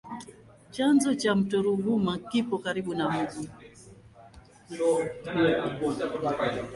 [0.75, 3.43] Chanzo cha mto Ruvuma kipo karibu na mji.